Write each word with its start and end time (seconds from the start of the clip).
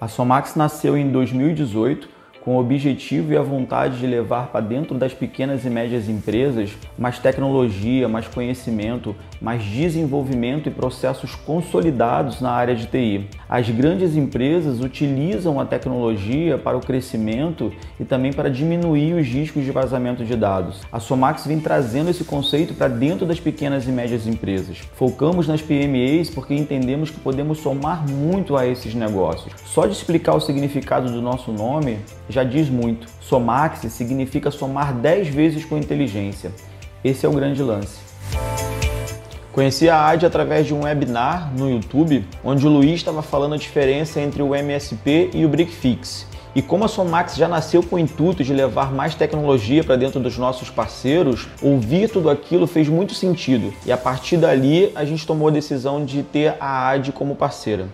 A 0.00 0.08
Somax 0.08 0.56
nasceu 0.56 0.96
em 0.96 1.10
2018 1.10 2.08
com 2.42 2.56
o 2.56 2.60
objetivo 2.60 3.32
e 3.32 3.36
a 3.36 3.42
vontade 3.42 3.98
de 3.98 4.06
levar 4.06 4.48
para 4.48 4.60
dentro 4.60 4.96
das 4.96 5.12
pequenas 5.12 5.64
e 5.64 5.70
médias 5.70 6.08
empresas 6.08 6.70
mais 6.98 7.18
tecnologia, 7.18 8.08
mais 8.08 8.26
conhecimento, 8.26 9.14
mais 9.40 9.62
desenvolvimento 9.62 10.68
e 10.68 10.72
processos 10.72 11.34
consolidados 11.34 12.40
na 12.40 12.50
área 12.50 12.74
de 12.74 12.86
TI. 12.86 13.28
As 13.48 13.68
grandes 13.68 14.16
empresas 14.16 14.80
utilizam 14.80 15.60
a 15.60 15.64
tecnologia 15.64 16.56
para 16.56 16.76
o 16.76 16.80
crescimento 16.80 17.72
e 17.98 18.04
também 18.04 18.32
para 18.32 18.50
diminuir 18.50 19.14
os 19.14 19.26
riscos 19.26 19.64
de 19.64 19.70
vazamento 19.70 20.24
de 20.24 20.36
dados. 20.36 20.80
A 20.90 21.00
Somax 21.00 21.46
vem 21.46 21.60
trazendo 21.60 22.10
esse 22.10 22.24
conceito 22.24 22.74
para 22.74 22.88
dentro 22.88 23.26
das 23.26 23.40
pequenas 23.40 23.86
e 23.86 23.90
médias 23.90 24.26
empresas. 24.26 24.78
Focamos 24.94 25.46
nas 25.46 25.60
PMEs 25.60 26.30
porque 26.30 26.54
entendemos 26.54 27.10
que 27.10 27.20
podemos 27.20 27.58
somar 27.58 28.08
muito 28.08 28.56
a 28.56 28.66
esses 28.66 28.94
negócios. 28.94 29.52
Só 29.64 29.86
de 29.86 29.92
explicar 29.92 30.34
o 30.34 30.40
significado 30.40 31.10
do 31.10 31.20
nosso 31.20 31.52
nome, 31.52 31.98
já 32.30 32.44
diz 32.44 32.68
muito. 32.68 33.06
Somax 33.20 33.80
significa 33.92 34.50
somar 34.50 34.94
10 34.94 35.28
vezes 35.28 35.64
com 35.64 35.76
inteligência. 35.76 36.52
Esse 37.02 37.26
é 37.26 37.28
o 37.28 37.32
grande 37.32 37.62
lance. 37.62 37.98
Conheci 39.52 39.88
a 39.88 40.06
AD 40.06 40.24
através 40.24 40.66
de 40.66 40.72
um 40.72 40.84
webinar 40.84 41.52
no 41.58 41.68
YouTube, 41.68 42.24
onde 42.44 42.64
o 42.66 42.70
Luiz 42.70 42.94
estava 42.94 43.20
falando 43.20 43.54
a 43.54 43.58
diferença 43.58 44.20
entre 44.20 44.42
o 44.42 44.54
MSP 44.54 45.30
e 45.34 45.44
o 45.44 45.48
BrickFix. 45.48 46.26
E 46.54 46.60
como 46.60 46.84
a 46.84 46.88
Somax 46.88 47.36
já 47.36 47.46
nasceu 47.46 47.82
com 47.82 47.96
o 47.96 47.98
intuito 47.98 48.42
de 48.42 48.52
levar 48.52 48.92
mais 48.92 49.14
tecnologia 49.14 49.84
para 49.84 49.96
dentro 49.96 50.20
dos 50.20 50.36
nossos 50.36 50.68
parceiros, 50.68 51.48
ouvir 51.62 52.10
tudo 52.10 52.28
aquilo 52.28 52.66
fez 52.66 52.88
muito 52.88 53.14
sentido. 53.14 53.72
E 53.86 53.92
a 53.92 53.96
partir 53.96 54.36
dali 54.36 54.90
a 54.94 55.04
gente 55.04 55.26
tomou 55.26 55.48
a 55.48 55.52
decisão 55.52 56.04
de 56.04 56.22
ter 56.22 56.54
a 56.60 56.88
AD 56.88 57.12
como 57.12 57.36
parceira. 57.36 57.88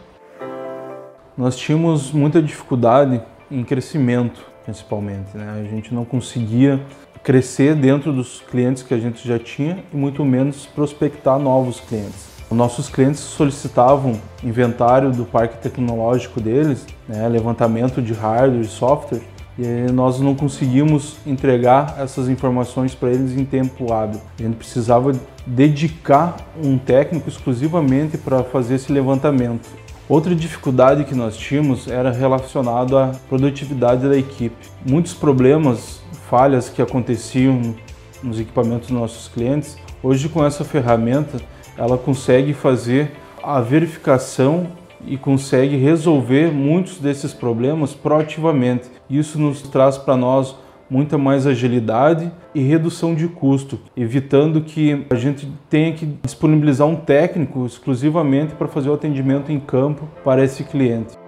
Nós 1.37 1.57
tínhamos 1.57 2.13
muita 2.13 2.41
dificuldade 2.41 3.21
em 3.51 3.65
crescimento, 3.65 4.45
principalmente. 4.65 5.37
Né? 5.37 5.65
A 5.65 5.69
gente 5.69 5.95
não 5.95 6.05
conseguia 6.05 6.81
crescer 7.23 7.75
dentro 7.75 8.13
dos 8.13 8.41
clientes 8.51 8.83
que 8.83 8.95
a 8.95 8.99
gente 8.99 9.27
já 9.27 9.39
tinha 9.39 9.85
e 9.93 9.97
muito 9.97 10.25
menos 10.25 10.67
prospectar 10.67 11.39
novos 11.39 11.81
clientes. 11.81 12.37
Nossos 12.51 12.89
clientes 12.89 13.21
solicitavam 13.21 14.21
inventário 14.43 15.11
do 15.11 15.25
parque 15.25 15.59
tecnológico 15.59 16.41
deles, 16.41 16.87
né? 17.09 17.29
levantamento 17.29 18.01
de 18.01 18.13
hardware 18.13 18.63
e 18.63 18.69
software, 18.69 19.21
e 19.59 19.91
nós 19.91 20.21
não 20.21 20.35
conseguimos 20.35 21.17
entregar 21.27 21.97
essas 21.99 22.29
informações 22.29 22.95
para 22.95 23.11
eles 23.11 23.37
em 23.37 23.45
tempo 23.45 23.93
hábil. 23.93 24.21
A 24.39 24.43
gente 24.43 24.57
precisava 24.57 25.13
dedicar 25.47 26.37
um 26.63 26.77
técnico 26.79 27.29
exclusivamente 27.29 28.19
para 28.19 28.45
fazer 28.45 28.75
esse 28.75 28.93
levantamento. 28.93 29.69
Outra 30.09 30.37
dificuldade 30.37 31.03
que 31.05 31.17
nós 31.17 31.37
tínhamos 31.37 31.89
era 31.89 32.13
relacionado 32.13 32.97
à 32.97 33.11
produtividade 33.29 34.09
da 34.09 34.17
equipe. 34.17 34.55
Muitos 34.89 35.13
problemas, 35.13 36.01
falhas 36.31 36.69
que 36.69 36.81
aconteciam 36.81 37.75
nos 38.23 38.39
equipamentos 38.39 38.89
dos 38.89 38.97
nossos 38.97 39.27
clientes, 39.27 39.77
hoje 40.01 40.29
com 40.29 40.45
essa 40.45 40.65
ferramenta 40.65 41.41
ela 41.77 41.99
consegue 41.99 42.55
fazer 42.55 43.13
a 43.43 43.61
verificação 43.61 44.69
e 45.05 45.17
consegue 45.17 45.77
resolver 45.77 46.53
muitos 46.53 46.99
desses 46.99 47.35
problemas 47.35 47.93
proativamente. 47.93 48.89
Isso 49.11 49.41
nos 49.41 49.61
traz 49.61 49.99
para 49.99 50.17
nós 50.17 50.55
muita 50.89 51.19
mais 51.19 51.47
agilidade 51.47 52.31
e 52.55 52.61
redução 52.61 53.15
de 53.15 53.29
custo, 53.29 53.79
evitando 53.97 54.61
que 54.61 55.05
a 55.11 55.15
gente 55.15 55.49
tenha 55.69 55.93
que 55.93 56.07
disponibilizar 56.25 56.87
um 56.87 56.97
técnico 56.97 57.67
exclusivamente 57.67 58.55
para 58.55 58.69
fazer 58.69 58.89
o 58.89 58.95
atendimento 58.95 59.51
em 59.51 59.61
campo 59.61 60.09
para 60.25 60.45
esse 60.45 60.65
cliente. 60.65 61.26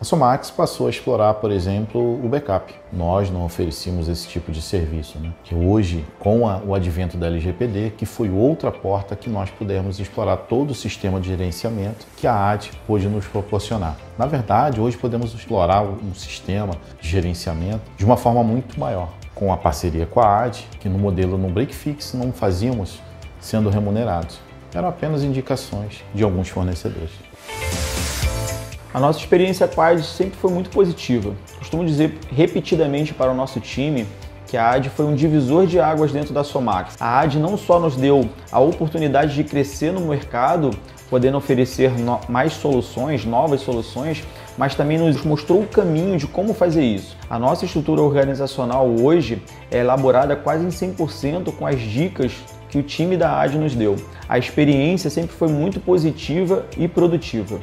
A 0.00 0.04
Somax 0.04 0.50
passou 0.50 0.86
a 0.86 0.90
explorar, 0.90 1.34
por 1.34 1.50
exemplo, 1.50 2.00
o 2.24 2.26
backup. 2.26 2.74
Nós 2.90 3.30
não 3.30 3.44
oferecíamos 3.44 4.08
esse 4.08 4.26
tipo 4.26 4.50
de 4.50 4.62
serviço. 4.62 5.18
Né? 5.18 5.30
Que 5.44 5.54
hoje, 5.54 6.06
com 6.18 6.48
a, 6.48 6.56
o 6.56 6.74
advento 6.74 7.18
da 7.18 7.26
LGPD, 7.26 7.92
que 7.98 8.06
foi 8.06 8.30
outra 8.30 8.72
porta 8.72 9.14
que 9.14 9.28
nós 9.28 9.50
pudemos 9.50 10.00
explorar 10.00 10.38
todo 10.38 10.70
o 10.70 10.74
sistema 10.74 11.20
de 11.20 11.28
gerenciamento 11.28 12.06
que 12.16 12.26
a 12.26 12.34
AD 12.34 12.70
pôde 12.86 13.08
nos 13.08 13.26
proporcionar. 13.26 13.94
Na 14.16 14.24
verdade, 14.24 14.80
hoje 14.80 14.96
podemos 14.96 15.34
explorar 15.34 15.82
um 15.82 16.14
sistema 16.14 16.72
de 16.98 17.06
gerenciamento 17.06 17.82
de 17.98 18.04
uma 18.06 18.16
forma 18.16 18.42
muito 18.42 18.80
maior, 18.80 19.10
com 19.34 19.52
a 19.52 19.56
parceria 19.58 20.06
com 20.06 20.20
a 20.20 20.44
AD, 20.44 20.64
que 20.80 20.88
no 20.88 20.98
modelo 20.98 21.36
no 21.36 21.50
Break 21.50 21.74
Fix 21.74 22.14
não 22.14 22.32
fazíamos 22.32 23.02
sendo 23.38 23.68
remunerados. 23.68 24.40
Eram 24.74 24.88
apenas 24.88 25.22
indicações 25.22 26.02
de 26.14 26.24
alguns 26.24 26.48
fornecedores. 26.48 27.10
A 28.92 28.98
nossa 28.98 29.20
experiência 29.20 29.68
com 29.68 29.80
a 29.80 29.88
AD 29.88 30.02
sempre 30.02 30.36
foi 30.36 30.50
muito 30.50 30.68
positiva. 30.70 31.32
Costumo 31.58 31.84
dizer 31.84 32.18
repetidamente 32.28 33.14
para 33.14 33.30
o 33.30 33.34
nosso 33.34 33.60
time 33.60 34.04
que 34.48 34.56
a 34.56 34.68
AD 34.70 34.90
foi 34.90 35.04
um 35.04 35.14
divisor 35.14 35.64
de 35.64 35.78
águas 35.78 36.10
dentro 36.10 36.34
da 36.34 36.42
Somax. 36.42 36.96
A 36.98 37.20
AD 37.20 37.38
não 37.38 37.56
só 37.56 37.78
nos 37.78 37.94
deu 37.94 38.28
a 38.50 38.58
oportunidade 38.58 39.32
de 39.32 39.44
crescer 39.44 39.92
no 39.92 40.00
mercado, 40.00 40.70
podendo 41.08 41.38
oferecer 41.38 41.92
mais 42.28 42.54
soluções, 42.54 43.24
novas 43.24 43.60
soluções, 43.60 44.24
mas 44.58 44.74
também 44.74 44.98
nos 44.98 45.24
mostrou 45.24 45.60
o 45.60 45.66
caminho 45.68 46.18
de 46.18 46.26
como 46.26 46.52
fazer 46.52 46.82
isso. 46.82 47.16
A 47.30 47.38
nossa 47.38 47.64
estrutura 47.64 48.02
organizacional 48.02 48.88
hoje 48.88 49.40
é 49.70 49.78
elaborada 49.78 50.34
quase 50.34 50.64
em 50.64 50.68
100% 50.68 51.52
com 51.56 51.64
as 51.64 51.78
dicas 51.80 52.32
que 52.68 52.78
o 52.78 52.82
time 52.82 53.16
da 53.16 53.40
AD 53.40 53.56
nos 53.56 53.76
deu. 53.76 53.94
A 54.28 54.36
experiência 54.36 55.08
sempre 55.10 55.34
foi 55.36 55.46
muito 55.46 55.78
positiva 55.78 56.66
e 56.76 56.88
produtiva. 56.88 57.60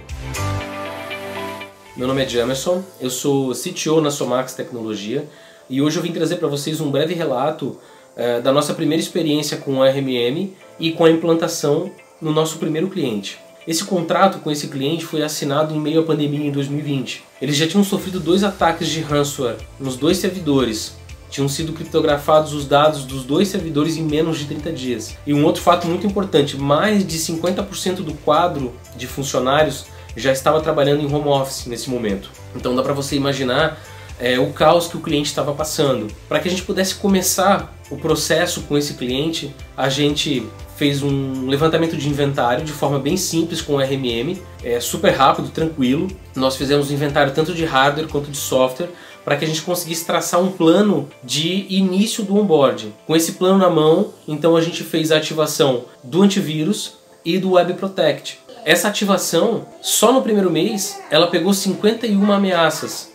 Meu 1.98 2.08
nome 2.08 2.24
é 2.24 2.30
Jamerson, 2.30 2.84
eu 3.02 3.10
sou 3.10 3.54
CTO 3.56 4.00
na 4.00 4.12
Somax 4.12 4.54
Tecnologia 4.54 5.28
e 5.68 5.82
hoje 5.82 5.98
eu 5.98 6.04
vim 6.04 6.12
trazer 6.12 6.36
para 6.36 6.48
vocês 6.48 6.80
um 6.80 6.92
breve 6.92 7.16
relato 7.16 7.76
uh, 8.16 8.40
da 8.44 8.52
nossa 8.52 8.76
primeira 8.76 9.02
experiência 9.02 9.58
com 9.58 9.80
o 9.80 9.84
RMM 9.84 10.54
e 10.80 10.92
com 10.92 11.06
a 11.06 11.10
implantação 11.10 11.92
no 12.22 12.32
nosso 12.32 12.60
primeiro 12.60 12.88
cliente. 12.88 13.40
Esse 13.68 13.84
contrato 13.84 14.38
com 14.38 14.52
esse 14.52 14.68
cliente 14.68 15.06
foi 15.06 15.24
assinado 15.24 15.74
em 15.74 15.80
meio 15.80 16.02
à 16.02 16.04
pandemia 16.04 16.46
em 16.46 16.52
2020. 16.52 17.24
Eles 17.42 17.56
já 17.56 17.66
tinham 17.66 17.84
sofrido 17.84 18.20
dois 18.20 18.44
ataques 18.44 18.90
de 18.90 19.02
ransomware 19.02 19.58
nos 19.80 19.98
dois 19.98 20.18
servidores. 20.18 20.96
Tinham 21.32 21.50
sido 21.50 21.74
criptografados 21.74 22.54
os 22.54 22.68
dados 22.68 23.06
dos 23.06 23.24
dois 23.24 23.48
servidores 23.48 23.98
em 23.98 24.04
menos 24.04 24.38
de 24.38 24.46
30 24.46 24.72
dias. 24.72 25.18
E 25.26 25.34
um 25.34 25.44
outro 25.44 25.64
fato 25.64 25.88
muito 25.88 26.06
importante, 26.06 26.58
mais 26.58 27.06
de 27.06 27.18
50% 27.18 27.96
do 28.04 28.14
quadro 28.14 28.76
de 28.96 29.08
funcionários 29.08 29.88
já 30.18 30.32
estava 30.32 30.60
trabalhando 30.62 31.02
em 31.02 31.14
home 31.14 31.28
office 31.28 31.68
nesse 31.68 31.90
momento. 31.90 32.30
Então 32.56 32.76
dá 32.76 32.82
para 32.82 32.94
você 32.94 33.16
imaginar 33.16 33.80
é, 34.20 34.40
o 34.40 34.52
caos 34.52 34.88
que 34.88 34.98
o 34.98 35.00
cliente 35.00 35.30
estava 35.30 35.54
passando. 35.54 36.08
Para 36.28 36.40
que 36.40 36.48
a 36.48 36.52
gente 36.52 36.64
pudesse 36.64 36.96
começar 36.96 37.74
o 37.90 37.98
processo 37.98 38.62
com 38.62 38.78
esse 38.78 38.96
cliente, 38.96 39.54
a 39.76 39.90
gente 39.90 40.46
fez 40.76 41.02
um 41.02 41.48
levantamento 41.48 41.96
de 41.98 42.08
inventário 42.08 42.64
de 42.64 42.72
forma 42.72 43.00
bem 43.00 43.18
simples 43.18 43.62
com 43.62 43.74
o 43.74 43.80
RMM, 43.80 44.40
é 44.64 44.80
super 44.80 45.12
rápido, 45.12 45.50
tranquilo. 45.50 46.08
Nós 46.36 46.56
fizemos 46.56 46.92
um 46.92 46.94
inventário 46.94 47.34
tanto 47.34 47.54
de 47.54 47.66
hardware 47.66 48.08
quanto 48.08 48.30
de 48.30 48.38
software 48.38 48.90
para 49.24 49.36
que 49.36 49.44
a 49.44 49.48
gente 49.48 49.62
conseguisse 49.62 50.06
traçar 50.06 50.42
um 50.42 50.52
plano 50.52 51.10
de 51.24 51.66
início 51.70 52.24
do 52.24 52.38
onboarding. 52.38 52.94
Com 53.06 53.16
esse 53.16 53.34
plano 53.34 53.58
na 53.58 53.70
mão, 53.70 54.14
então 54.28 54.56
a 54.56 54.62
gente 54.62 54.84
fez 54.84 55.12
a 55.12 55.18
ativação 55.18 55.86
do 56.04 56.22
antivírus 56.22 56.94
e 57.26 57.38
do 57.38 57.52
Web 57.52 57.74
Protect. 57.74 58.40
Essa 58.68 58.90
ativação, 58.90 59.66
só 59.82 60.12
no 60.12 60.22
primeiro 60.22 60.52
mês, 60.52 61.00
ela 61.10 61.28
pegou 61.28 61.54
51 61.54 62.30
ameaças. 62.34 63.10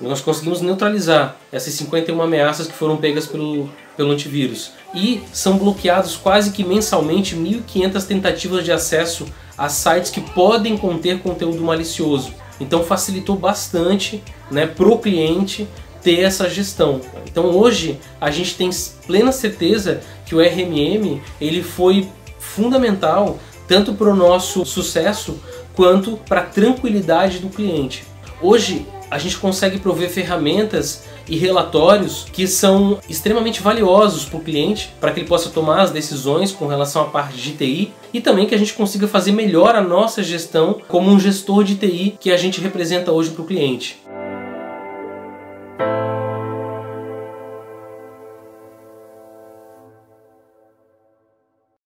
Nós 0.00 0.20
conseguimos 0.20 0.60
neutralizar 0.60 1.36
essas 1.52 1.72
51 1.74 2.20
ameaças 2.20 2.66
que 2.66 2.72
foram 2.72 2.96
pegas 2.96 3.24
pelo, 3.24 3.70
pelo 3.96 4.10
antivírus. 4.10 4.72
E 4.92 5.22
são 5.32 5.56
bloqueados 5.56 6.16
quase 6.16 6.50
que 6.50 6.64
mensalmente 6.64 7.36
1.500 7.36 8.06
tentativas 8.08 8.64
de 8.64 8.72
acesso 8.72 9.26
a 9.56 9.68
sites 9.68 10.10
que 10.10 10.20
podem 10.20 10.76
conter 10.76 11.20
conteúdo 11.20 11.62
malicioso. 11.62 12.34
Então 12.58 12.82
facilitou 12.82 13.36
bastante 13.36 14.20
né, 14.50 14.66
para 14.66 14.88
o 14.88 14.98
cliente 14.98 15.68
ter 16.02 16.22
essa 16.22 16.50
gestão. 16.50 17.00
Então 17.24 17.56
hoje 17.56 18.00
a 18.20 18.32
gente 18.32 18.56
tem 18.56 18.68
plena 19.06 19.30
certeza 19.30 20.00
que 20.26 20.34
o 20.34 20.40
RMM 20.40 21.22
ele 21.40 21.62
foi 21.62 22.08
fundamental 22.40 23.38
tanto 23.68 23.92
para 23.92 24.08
o 24.08 24.16
nosso 24.16 24.64
sucesso 24.64 25.38
quanto 25.76 26.16
para 26.28 26.40
a 26.40 26.44
tranquilidade 26.44 27.38
do 27.38 27.48
cliente. 27.48 28.04
Hoje 28.40 28.86
a 29.10 29.18
gente 29.18 29.38
consegue 29.38 29.78
prover 29.78 30.10
ferramentas 30.10 31.04
e 31.28 31.36
relatórios 31.36 32.26
que 32.32 32.46
são 32.46 32.98
extremamente 33.08 33.60
valiosos 33.60 34.24
para 34.24 34.38
o 34.38 34.42
cliente, 34.42 34.92
para 35.00 35.12
que 35.12 35.20
ele 35.20 35.28
possa 35.28 35.50
tomar 35.50 35.80
as 35.82 35.90
decisões 35.90 36.52
com 36.52 36.66
relação 36.66 37.02
à 37.02 37.04
parte 37.06 37.36
de 37.36 37.52
TI 37.52 37.92
e 38.12 38.20
também 38.20 38.46
que 38.46 38.54
a 38.54 38.58
gente 38.58 38.74
consiga 38.74 39.06
fazer 39.06 39.32
melhor 39.32 39.76
a 39.76 39.82
nossa 39.82 40.22
gestão 40.22 40.80
como 40.88 41.10
um 41.10 41.20
gestor 41.20 41.64
de 41.64 41.76
TI 41.76 42.16
que 42.18 42.30
a 42.30 42.36
gente 42.36 42.60
representa 42.60 43.12
hoje 43.12 43.30
para 43.30 43.42
o 43.42 43.46
cliente. 43.46 43.98